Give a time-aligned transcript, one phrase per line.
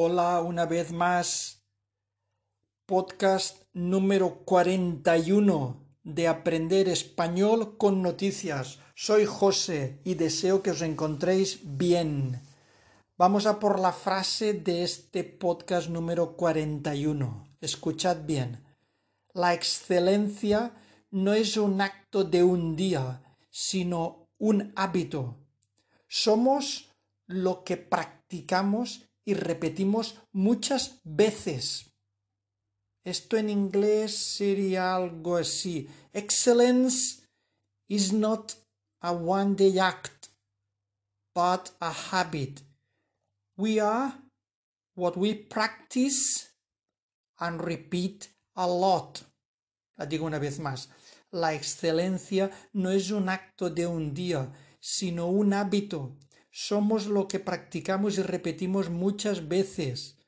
[0.00, 1.64] Hola una vez más.
[2.86, 8.78] Podcast número 41 de Aprender Español con Noticias.
[8.94, 12.40] Soy José y deseo que os encontréis bien.
[13.16, 17.56] Vamos a por la frase de este podcast número 41.
[17.60, 18.64] Escuchad bien.
[19.34, 20.74] La excelencia
[21.10, 23.20] no es un acto de un día,
[23.50, 25.38] sino un hábito.
[26.06, 26.94] Somos
[27.26, 31.92] lo que practicamos y repetimos muchas veces.
[33.04, 35.86] Esto en inglés sería algo así.
[36.14, 37.28] Excellence
[37.90, 38.54] is not
[39.02, 40.28] a one day act,
[41.34, 42.62] but a habit.
[43.58, 44.14] We are
[44.94, 46.48] what we practice
[47.38, 49.20] and repeat a lot.
[49.98, 50.88] La digo una vez más.
[51.32, 56.16] La excelencia no es un acto de un día, sino un hábito
[56.60, 60.18] somos lo que practicamos y repetimos muchas veces.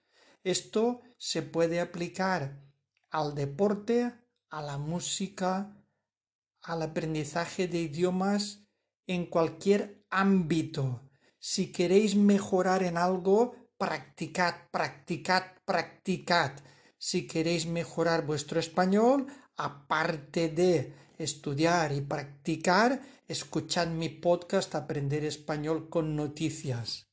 [0.45, 2.63] Esto se puede aplicar
[3.11, 4.15] al deporte,
[4.49, 5.77] a la música,
[6.63, 8.63] al aprendizaje de idiomas,
[9.09, 11.11] en cualquier ámbito.
[11.41, 16.53] Si queréis mejorar en algo, practicad, practicad, practicad.
[16.97, 19.27] Si queréis mejorar vuestro español,
[19.57, 27.07] aparte de estudiar y practicar, escuchad mi podcast Aprender Español con Noticias.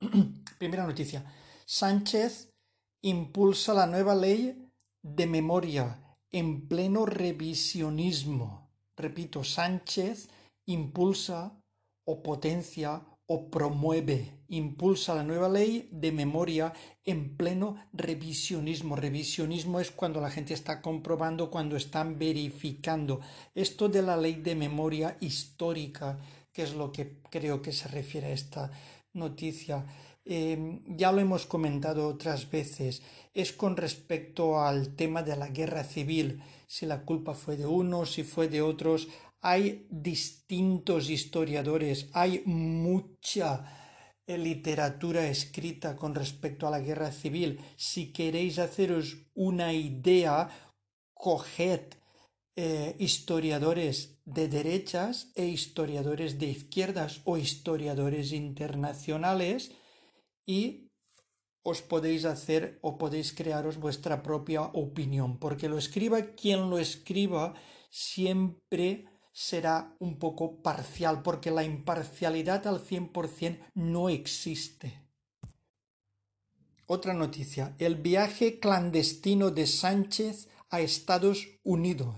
[0.58, 1.24] Primera noticia.
[1.66, 2.50] Sánchez
[3.02, 4.70] impulsa la nueva ley
[5.02, 8.70] de memoria en pleno revisionismo.
[8.96, 10.28] Repito, Sánchez
[10.66, 11.60] impulsa
[12.04, 16.72] o potencia o promueve, impulsa la nueva ley de memoria
[17.04, 18.96] en pleno revisionismo.
[18.96, 23.20] Revisionismo es cuando la gente está comprobando, cuando están verificando.
[23.54, 26.18] Esto de la ley de memoria histórica,
[26.50, 28.70] que es lo que creo que se refiere a esta
[29.12, 29.84] noticia,
[30.24, 33.02] em, ya lo hemos comentado otras veces,
[33.34, 38.12] es con respecto al tema de la guerra civil, si la culpa fue de unos,
[38.12, 39.08] si fue de otros,
[39.40, 47.60] hay distintos historiadores, hay mucha eh, literatura escrita con respecto a la guerra civil.
[47.76, 50.50] Si queréis haceros una idea,
[51.14, 51.94] coged
[52.56, 59.70] eh, historiadores de derechas e historiadores de izquierdas o historiadores internacionales
[60.44, 60.90] y
[61.62, 67.54] os podéis hacer o podéis crearos vuestra propia opinión, porque lo escriba quien lo escriba
[67.90, 69.06] siempre
[69.38, 75.00] será un poco parcial, porque la imparcialidad al 100% no existe.
[76.86, 82.16] Otra noticia, el viaje clandestino de Sánchez a Estados Unidos.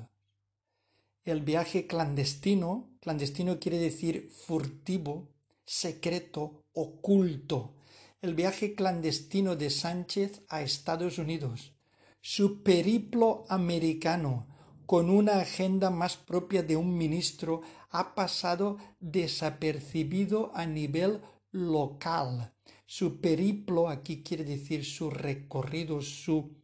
[1.23, 5.29] El viaje clandestino, clandestino quiere decir furtivo,
[5.67, 7.75] secreto, oculto.
[8.23, 11.75] El viaje clandestino de Sánchez a Estados Unidos.
[12.23, 14.50] Su periplo americano
[14.91, 21.21] con una agenda más propia de un ministro, ha pasado desapercibido a nivel
[21.53, 22.53] local.
[22.87, 26.57] Su periplo, aquí quiere decir su recorrido, su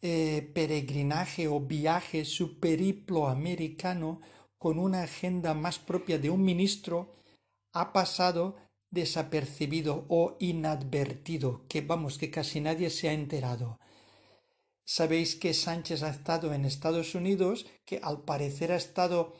[0.00, 4.22] eh, peregrinaje o viaje, su periplo americano,
[4.56, 7.12] con una agenda más propia de un ministro,
[7.74, 8.56] ha pasado
[8.90, 13.78] desapercibido o inadvertido, que vamos, que casi nadie se ha enterado.
[14.92, 19.34] Sabéis que Sánchez ha estado en Estados Unidos, que al parecer ha estado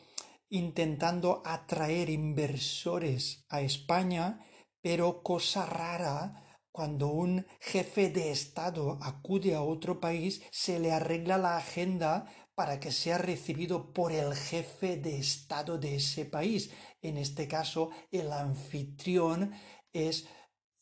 [0.49, 4.39] intentando atraer inversores a España,
[4.81, 11.37] pero cosa rara, cuando un jefe de Estado acude a otro país, se le arregla
[11.37, 16.71] la agenda para que sea recibido por el jefe de Estado de ese país.
[17.03, 19.51] En este caso, el anfitrión
[19.93, 20.29] es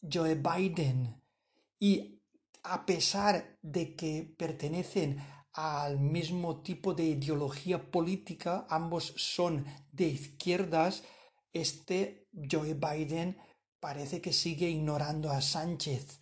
[0.03, 1.23] Joe Biden.
[1.81, 2.18] Y
[2.63, 5.19] a pesar de que pertenecen
[5.53, 11.03] al mismo tipo de ideología política, ambos son de izquierdas,
[11.53, 13.37] este Joe Biden
[13.81, 16.21] parece que sigue ignorando a Sánchez.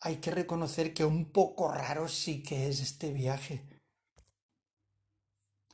[0.00, 3.62] Hay que reconocer que un poco raro sí que es este viaje.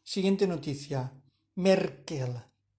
[0.03, 1.13] Siguiente noticia.
[1.55, 2.35] Merkel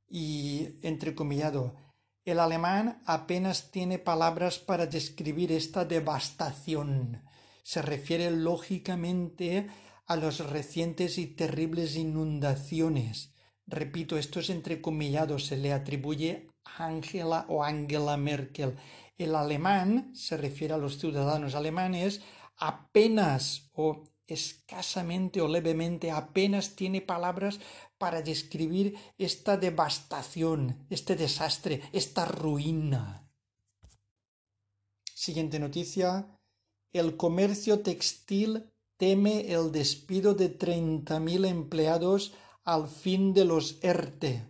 [0.07, 1.75] y entrecomillado
[2.23, 7.23] el alemán apenas tiene palabras para describir esta devastación.
[7.63, 9.67] Se refiere lógicamente
[10.05, 13.33] a las recientes y terribles inundaciones.
[13.65, 18.75] Repito, esto es entrecomillado, se le atribuye a Angela o Angela Merkel.
[19.17, 22.21] El alemán, se refiere a los ciudadanos alemanes,
[22.57, 27.59] apenas o escasamente o levemente apenas tiene palabras
[28.01, 33.29] para describir esta devastación, este desastre, esta ruina.
[35.13, 36.25] Siguiente noticia.
[36.91, 42.33] El comercio textil teme el despido de 30.000 empleados
[42.63, 44.47] al fin de los ERTE.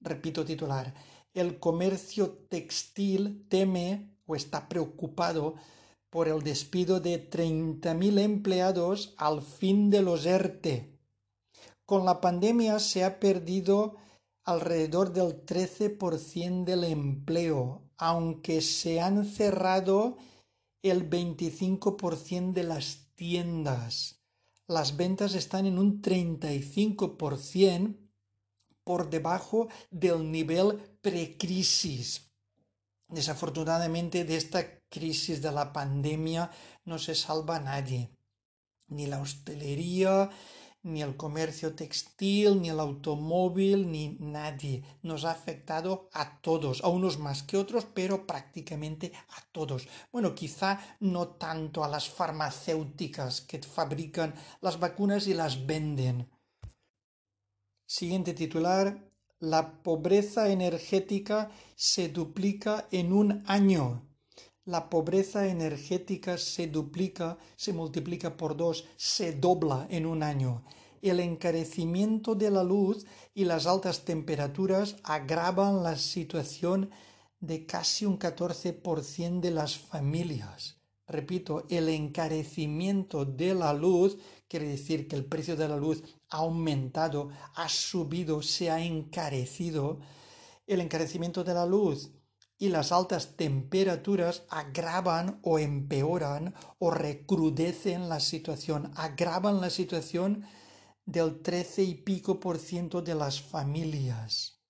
[0.00, 0.94] Repito titular.
[1.34, 5.56] El comercio textil teme o está preocupado
[6.10, 10.93] por el despido de 30.000 empleados al fin de los ERTE.
[11.86, 13.96] Con la pandemia se ha perdido
[14.44, 20.16] alrededor del 13% del empleo, aunque se han cerrado
[20.82, 24.20] el 25% de las tiendas.
[24.66, 27.96] Las ventas están en un 35%
[28.82, 32.30] por debajo del nivel precrisis.
[33.08, 36.50] Desafortunadamente de esta crisis de la pandemia
[36.84, 38.10] no se salva nadie,
[38.88, 40.30] ni la hostelería,
[40.84, 44.84] ni el comercio textil, ni el automóvil, ni nadie.
[45.02, 49.88] Nos ha afectado a todos, a unos más que otros, pero prácticamente a todos.
[50.12, 56.30] Bueno, quizá no tanto a las farmacéuticas que fabrican las vacunas y las venden.
[57.86, 59.10] Siguiente titular.
[59.40, 64.13] La pobreza energética se duplica en un año.
[64.66, 70.64] La pobreza energética se duplica, se multiplica por dos, se dobla en un año.
[71.02, 76.90] El encarecimiento de la luz y las altas temperaturas agravan la situación
[77.40, 80.78] de casi un 14% de las familias.
[81.06, 84.16] Repito, el encarecimiento de la luz
[84.48, 90.00] quiere decir que el precio de la luz ha aumentado, ha subido, se ha encarecido.
[90.66, 92.10] El encarecimiento de la luz
[92.64, 100.46] y las altas temperaturas agravan o empeoran o recrudecen la situación, agravan la situación
[101.04, 104.62] del trece y pico por ciento de las familias.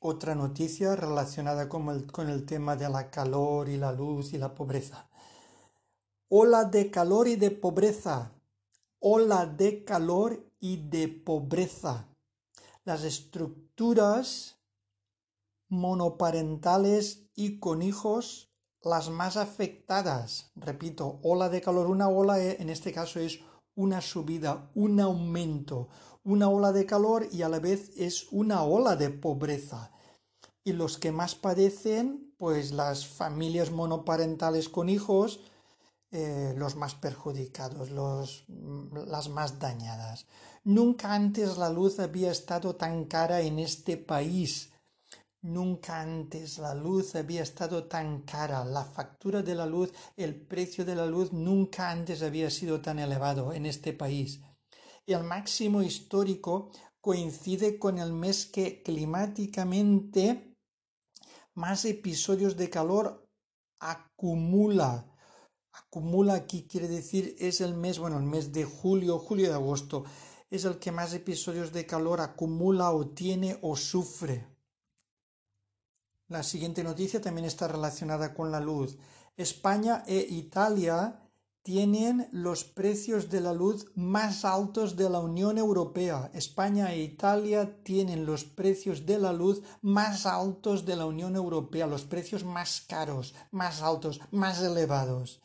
[0.00, 4.38] Otra noticia relacionada con el, con el tema de la calor y la luz y
[4.38, 5.08] la pobreza.
[6.28, 8.32] Ola de calor y de pobreza.
[8.98, 12.08] Ola de calor y de pobreza.
[12.84, 14.56] Las estructuras
[15.68, 18.52] monoparentales y con hijos
[18.82, 20.52] las más afectadas.
[20.54, 23.40] Repito, ola de calor, una ola eh, en este caso es
[23.74, 25.88] una subida, un aumento,
[26.24, 29.92] una ola de calor y a la vez es una ola de pobreza.
[30.64, 35.40] Y los que más padecen, pues las familias monoparentales con hijos,
[36.10, 40.26] eh, los más perjudicados, los, las más dañadas.
[40.64, 44.72] Nunca antes la luz había estado tan cara en este país
[45.46, 50.84] Nunca antes la luz había estado tan cara, la factura de la luz, el precio
[50.84, 54.40] de la luz nunca antes había sido tan elevado en este país.
[55.06, 60.56] El máximo histórico coincide con el mes que climáticamente
[61.54, 63.30] más episodios de calor
[63.78, 65.14] acumula.
[65.72, 70.06] Acumula aquí quiere decir es el mes, bueno, el mes de julio, julio de agosto,
[70.50, 74.55] es el que más episodios de calor acumula o tiene o sufre.
[76.28, 78.98] La siguiente noticia también está relacionada con la luz.
[79.36, 81.20] España e Italia
[81.62, 86.28] tienen los precios de la luz más altos de la Unión Europea.
[86.34, 91.86] España e Italia tienen los precios de la luz más altos de la Unión Europea,
[91.86, 95.40] los precios más caros, más altos, más elevados.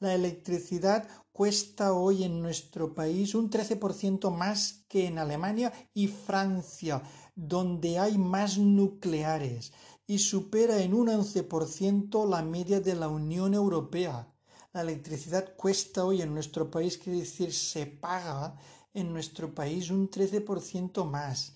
[0.00, 7.02] La electricidad cuesta hoy en nuestro país un 13% más que en Alemania y Francia,
[7.36, 9.72] donde hay más nucleares
[10.06, 14.28] y supera en un 11% la media de la Unión Europea.
[14.72, 18.56] La electricidad cuesta hoy en nuestro país, quiere decir, se paga
[18.92, 21.54] en nuestro país un 13% más.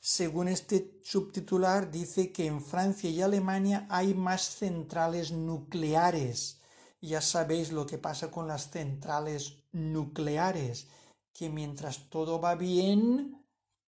[0.00, 6.60] Según este subtitular, dice que en Francia y Alemania hay más centrales nucleares.
[7.00, 10.88] Ya sabéis lo que pasa con las centrales nucleares,
[11.32, 13.37] que mientras todo va bien,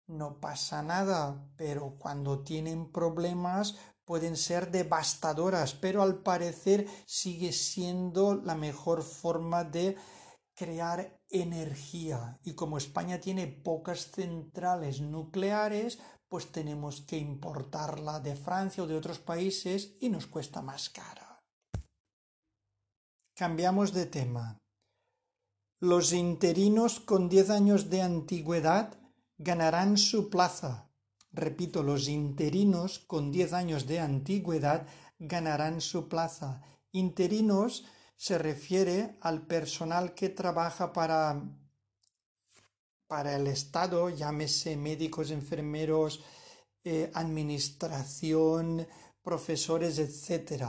[0.06, 8.34] no pasa nada, pero cuando tienen problemas pueden ser devastadoras, pero al parecer sigue siendo
[8.34, 9.96] la mejor forma de
[10.54, 12.38] crear energía.
[12.44, 18.96] Y como España tiene pocas centrales nucleares, pues tenemos que importarla de Francia o de
[18.96, 21.42] otros países y nos cuesta más cara.
[23.34, 24.58] Cambiamos de tema.
[25.80, 28.96] Los interinos con 10 años de antigüedad
[29.38, 30.90] ganarán su plaza.
[31.32, 34.86] Repito, los interinos con diez años de antigüedad
[35.18, 36.62] ganarán su plaza.
[36.92, 37.84] Interinos
[38.16, 41.42] se refiere al personal que trabaja para,
[43.06, 46.22] para el Estado, llámese médicos, enfermeros,
[46.84, 48.86] eh, administración,
[49.22, 50.64] profesores, etc.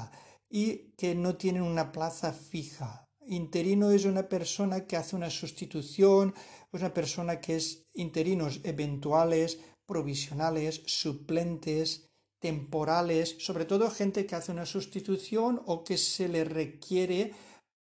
[0.49, 3.09] y que no tienen una plaza fija.
[3.27, 6.33] Interino es una persona que hace una sustitución,
[6.75, 12.07] una persona que es interinos eventuales, provisionales, suplentes,
[12.39, 17.33] temporales, sobre todo gente que hace una sustitución o que se le requiere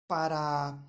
[0.07, 0.85] para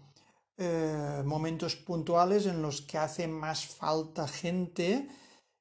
[0.59, 5.09] eh, momentos puntuales en los que hace más falta gente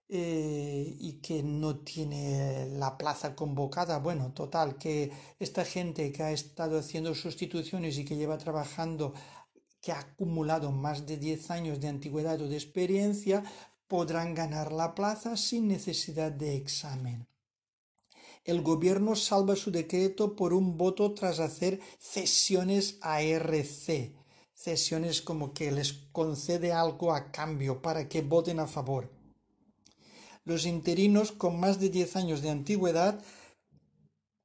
[0.10, 4.00] eh, y que no tiene la plaza convocada.
[4.00, 9.14] Bueno, total, que esta gente que ha estado haciendo sustituciones y que lleva trabajando,
[9.82, 13.44] que ha acumulado más de 10 años de antigüedad o de experiencia,
[13.88, 17.28] podrán ganar la plaza sin necesidad de examen.
[18.44, 24.16] El gobierno salva su decreto por un voto tras hacer cesiones a RC.
[24.54, 29.10] Cesiones como que les concede algo a cambio para que voten a favor
[30.44, 33.24] los interinos con más de 10 años de antigüedad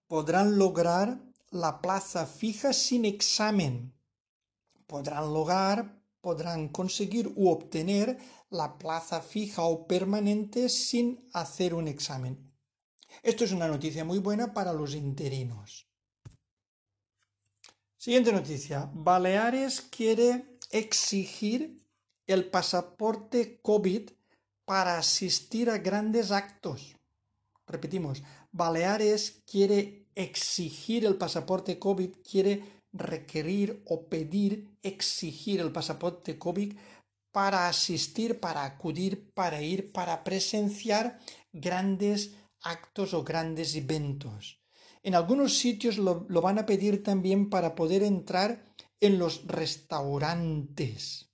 [0.07, 3.96] podrán lograr la plaza fija sin examen.
[4.87, 8.19] Podrán lograr, podrán conseguir u obtener
[8.51, 12.53] la plaza fija o permanente sin hacer un examen.
[13.23, 15.87] Esto es una noticia muy buena para los interinos.
[17.97, 18.91] Siguiente noticia.
[18.93, 21.83] Baleares quiere exigir
[22.27, 24.11] el pasaporte COVID
[24.65, 26.97] para asistir a grandes actos.
[27.67, 36.77] Repetimos, Baleares quiere exigir el pasaporte COVID, quiere requerir o pedir, exigir el pasaporte COVID
[37.33, 41.19] para asistir, para acudir, para ir, para presenciar
[41.53, 44.61] grandes actos o grandes eventos.
[45.03, 48.65] En algunos sitios lo, lo van a pedir también para poder entrar
[49.01, 51.31] en los restaurantes.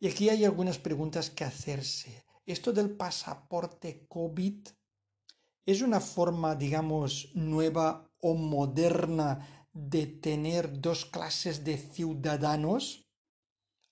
[0.00, 2.24] Y aquí hay algunas preguntas que hacerse.
[2.46, 4.66] Esto del pasaporte COVID
[5.66, 13.08] es una forma, digamos, nueva o moderna de tener dos clases de ciudadanos,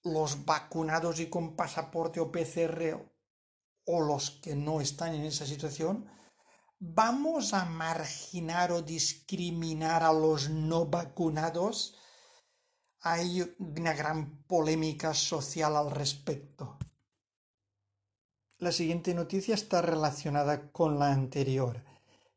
[0.02, 2.98] los vacunados y con pasaporte o PCR
[3.84, 6.10] o los que no están en esa situación.
[6.78, 11.96] ¿Vamos a marginar o discriminar a los no vacunados?
[13.00, 16.78] hay una gran polémica social al respecto.
[18.58, 21.84] La siguiente noticia está relacionada con la anterior.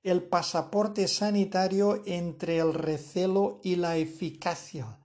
[0.04, 4.98] El pasaporte sanitario entre el recelo y la eficacia.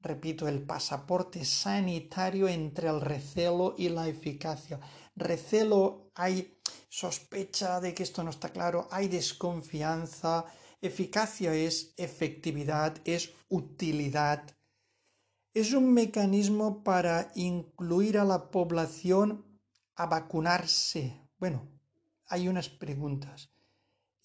[0.00, 4.78] Repito, el pasaporte sanitario entre el recelo y la eficacia.
[5.16, 10.44] Recelo, hay sospecha de que esto no está claro, hay desconfianza.
[10.80, 14.44] Eficacia es efectividad, es utilidad,
[15.54, 19.44] es un mecanismo para incluir a la población
[19.96, 21.20] a vacunarse.
[21.38, 21.66] Bueno,
[22.26, 23.55] hay unas preguntas.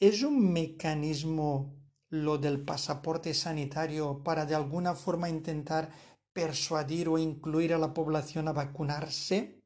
[0.01, 1.75] ¿Es un mecanismo
[2.09, 5.91] lo del pasaporte sanitario para de alguna forma intentar
[6.33, 9.61] persuadir o incluir a la población a vacunarse?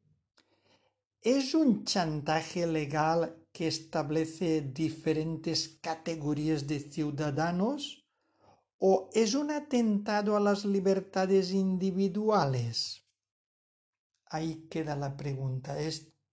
[1.21, 8.05] ¿Es un chantaje legal que establece diferentes categorías de ciudadanos?
[8.77, 13.03] o es un atentado a las libertades individuales?
[14.25, 15.79] Ahí queda la pregunta.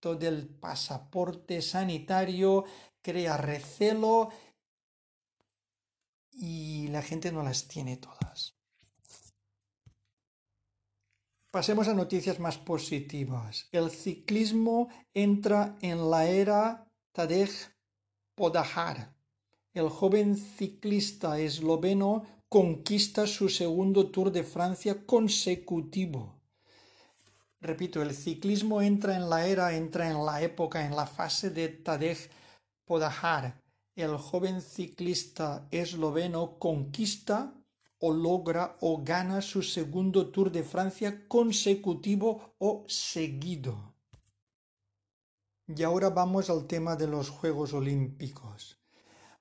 [0.02, 2.66] Esto del pasaporte sanitario
[3.04, 4.32] crea recelo
[6.32, 8.56] y la gente no las tiene todas.
[11.52, 13.68] Pasemos a noticias más positivas.
[13.72, 17.52] El ciclismo entra en la era Tadej
[18.34, 19.14] Podahar.
[19.72, 26.41] El joven ciclista esloveno conquista su segundo Tour de Francia consecutivo.
[27.62, 31.70] Repito, el ciclismo entra en la era, entra en la época, en la fase de
[31.70, 32.30] Tadej
[32.86, 33.62] Podahar.
[33.96, 37.54] El joven ciclista esloveno conquista
[38.00, 43.94] o logra o gana su segundo Tour de Francia consecutivo o seguido.
[45.68, 48.80] Y ahora vamos al tema de los Juegos Olímpicos.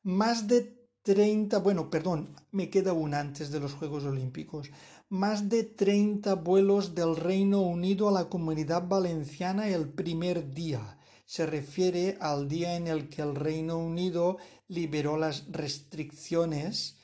[0.02, 4.70] Más de 30, bueno, perdón, me queda una antes de los Juegos Olímpicos.
[5.08, 10.98] Más de 30 vuelos del Reino Unido a la comunidad valenciana el primer día.
[11.24, 14.36] Se refiere al día en el que el Reino Unido
[14.68, 16.98] liberó las restricciones.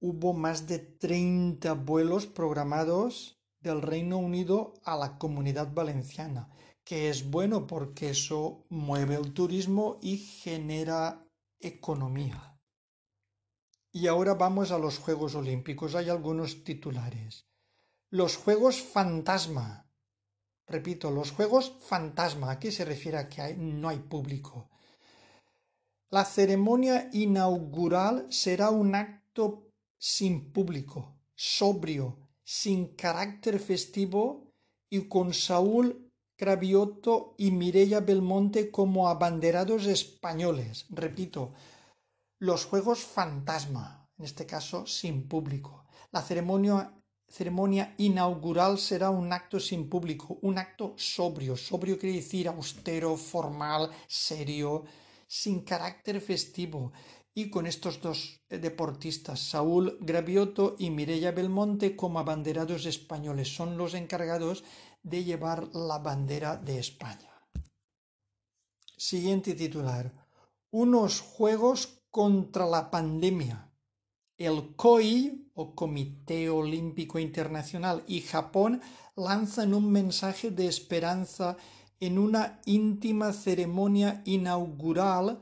[0.00, 6.50] Hubo más de 30 vuelos programados del Reino Unido a la comunidad valenciana,
[6.84, 11.24] que es bueno porque eso mueve el turismo y genera
[11.60, 12.51] economía.
[13.92, 15.94] Y ahora vamos a los Juegos Olímpicos.
[15.94, 17.46] Hay algunos titulares.
[18.08, 19.86] Los Juegos Fantasma.
[20.66, 22.52] Repito, los Juegos Fantasma.
[22.52, 24.70] ¿A qué se refiere a que no hay público?
[26.08, 29.68] La ceremonia inaugural será un acto
[29.98, 34.52] sin público, sobrio, sin carácter festivo
[34.90, 40.86] y con Saúl Cravioto y Mireia Belmonte como abanderados españoles.
[40.90, 41.52] Repito,
[42.42, 45.86] los juegos fantasma, en este caso sin público.
[46.10, 51.56] La ceremonia, inaugural será un acto sin público, un acto sobrio.
[51.56, 54.82] Sobrio quiere decir austero, formal, serio,
[55.28, 56.92] sin carácter festivo.
[57.32, 63.94] Y con estos dos deportistas, Saúl Gravioto y Mireia Belmonte, como abanderados españoles, son los
[63.94, 64.64] encargados
[65.04, 67.30] de llevar la bandera de España.
[68.96, 70.12] Siguiente titular.
[70.72, 73.72] Unos Juegos contra la pandemia.
[74.36, 78.80] El COI, o Comité Olímpico Internacional, y Japón
[79.16, 81.56] lanzan un mensaje de esperanza
[82.00, 85.40] en una íntima ceremonia inaugural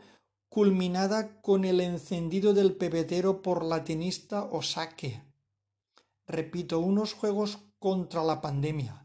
[0.49, 5.23] culminada con el encendido del pebetero por la tenista Osake.
[6.27, 9.00] Repito, unos Juegos contra la pandemia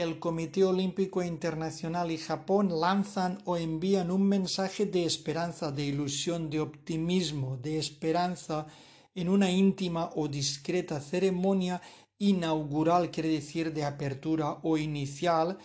[0.00, 6.50] el Comité Olímpico Internacional y Japón lanzan o envían un mensaje de esperanza, de ilusión,
[6.50, 8.66] de optimismo, de esperanza
[9.14, 11.80] en una íntima o discreta ceremonia
[12.18, 15.58] inaugural, quiere decir de apertura o inicial,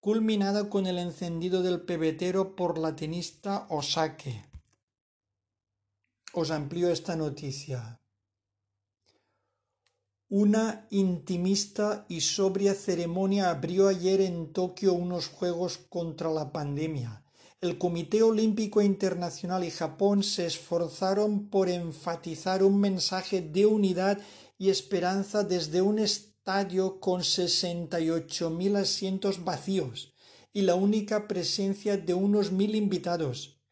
[0.00, 4.44] culminada con el encendido del pebetero por la tenista Osake.
[6.32, 7.97] Os amplío esta noticia.
[10.30, 17.24] Una intimista y sobria ceremonia abrió ayer en Tokio unos Juegos contra la pandemia.
[17.62, 24.20] El Comité Olímpico Internacional y Japón se esforzaron por enfatizar un mensaje de unidad
[24.58, 30.12] y esperanza desde un estadio con 68.000 asientos vacíos
[30.52, 33.62] y la única presencia de unos mil invitados.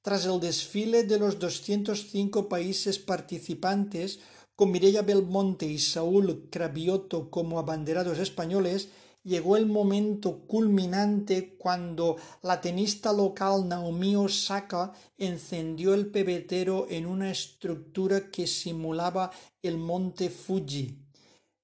[0.00, 4.20] Tras el desfile de los 205 países participantes,
[4.56, 8.88] con Belmonte y Saúl Cravioto como abanderados españoles,
[9.24, 17.30] llegó el momento culminante cuando la tenista local Naomi Osaka encendió el pebetero en una
[17.30, 19.30] estructura que simulaba
[19.62, 20.98] el monte Fuji,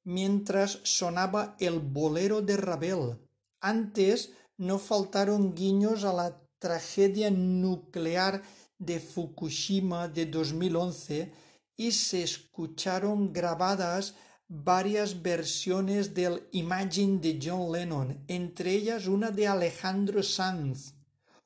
[0.05, 3.19] mientras sonaba el bolero de Ravel.
[3.61, 8.43] Antes no faltaron guiños a la tragedia nuclear
[8.79, 11.50] de Fukushima de 2011
[11.81, 14.15] y se escucharon grabadas
[14.49, 20.93] varias versiones del Imagine de John Lennon, entre ellas una de Alejandro Sanz.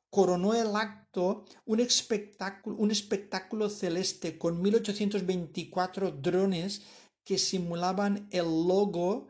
[0.09, 6.81] Coronó el acto un espectáculo, un espectáculo celeste con 1824 drones
[7.23, 9.27] que simulaban el logo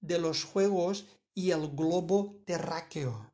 [0.00, 3.30] de los Juegos y el globo terráqueo.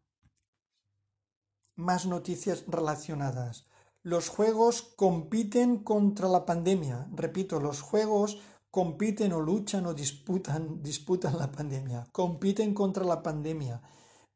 [1.76, 3.68] Más noticias relacionadas.
[4.04, 7.08] Los juegos compiten contra la pandemia.
[7.14, 8.38] Repito, los juegos
[8.70, 12.06] compiten o luchan o disputan, disputan la pandemia.
[12.12, 13.80] Compiten contra la pandemia.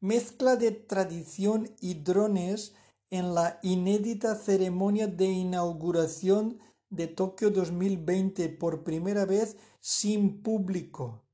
[0.00, 2.72] Mezcla de tradición y drones
[3.10, 11.27] en la inédita ceremonia de inauguración de Tokio 2020 por primera vez sin público.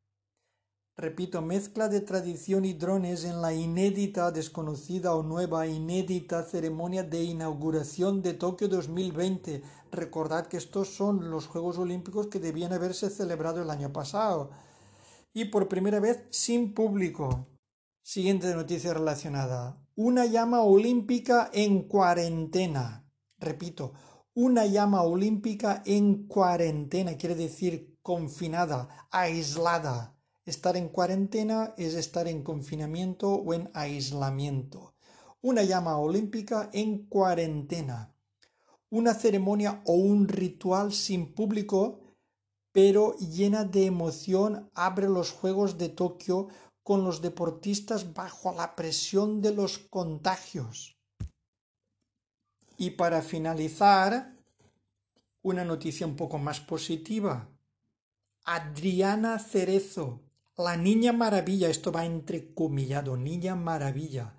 [0.96, 7.24] Repito, mezcla de tradición y drones en la inédita, desconocida o nueva inédita ceremonia de
[7.24, 9.60] inauguración de Tokio 2020.
[9.90, 14.50] Recordad que estos son los Juegos Olímpicos que debían haberse celebrado el año pasado.
[15.32, 17.48] Y por primera vez sin público.
[18.00, 19.84] Siguiente noticia relacionada.
[19.96, 23.04] Una llama olímpica en cuarentena.
[23.38, 23.94] Repito,
[24.32, 30.13] una llama olímpica en cuarentena quiere decir confinada, aislada
[30.46, 34.94] Estar en cuarentena es estar en confinamiento o en aislamiento.
[35.40, 38.14] Una llama olímpica en cuarentena.
[38.90, 42.00] Una ceremonia o un ritual sin público,
[42.72, 46.48] pero llena de emoción, abre los Juegos de Tokio
[46.82, 50.98] con los deportistas bajo la presión de los contagios.
[52.76, 54.36] Y para finalizar,
[55.42, 57.48] una noticia un poco más positiva.
[58.44, 60.23] Adriana Cerezo,
[60.56, 64.34] la niña maravilla, esto va entrecomillado, niña maravilla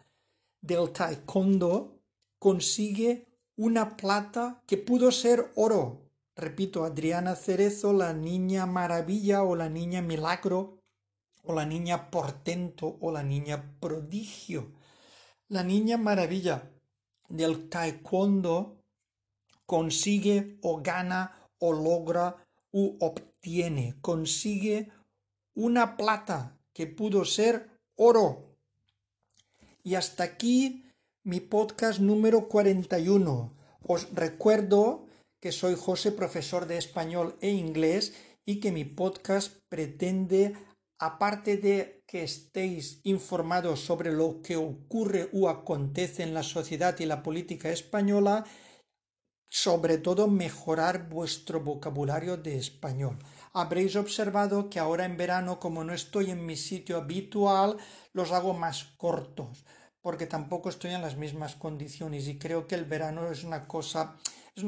[0.61, 1.99] del taekwondo
[2.39, 6.09] consigue una plata que pudo ser oro.
[6.35, 10.81] Repito, Adriana Cerezo, la niña maravilla o la niña milagro
[11.43, 14.73] o la niña portento o la niña prodigio.
[15.49, 16.71] La niña maravilla
[17.29, 18.83] del taekwondo
[19.65, 22.35] consigue o gana o logra
[22.71, 24.89] u obtiene, consigue
[25.55, 28.57] una plata que pudo ser oro.
[29.83, 30.85] Y hasta aquí
[31.23, 33.55] mi podcast número 41.
[33.81, 35.07] Os recuerdo
[35.39, 38.13] que soy José, profesor de español e inglés,
[38.45, 40.53] y que mi podcast pretende,
[40.99, 47.05] aparte de que estéis informados sobre lo que ocurre o acontece en la sociedad y
[47.05, 48.45] la política española,
[49.55, 53.17] sobre todo mejorar vuestro vocabulario de español.
[53.53, 57.77] Habréis observado que ahora en verano, como no estoy en mi sitio habitual,
[58.11, 59.63] los hago más cortos,
[60.01, 64.17] porque tampoco estoy en las mismas condiciones y creo que el verano es una cosa,
[64.53, 64.63] es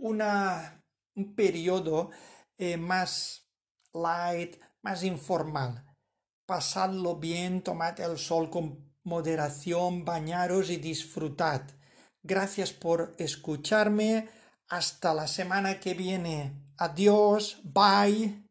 [0.00, 0.82] una,
[1.14, 2.10] un periodo
[2.58, 3.48] eh, más
[3.94, 5.86] light, más informal.
[6.44, 11.62] Pasadlo bien, tomad el sol con moderación, bañaros y disfrutad.
[12.26, 14.28] Gracias por escucharme.
[14.68, 16.52] Hasta la semana que viene.
[16.76, 17.58] Adiós.
[17.62, 18.45] Bye.